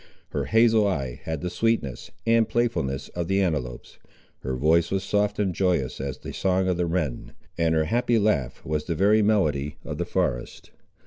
[0.29, 3.99] Her hazel eye had the sweetness and playfulness of the antelope's;
[4.39, 8.17] her voice was soft and joyous as the song of the wren, and her happy
[8.17, 10.71] laugh was the very melody of the forest.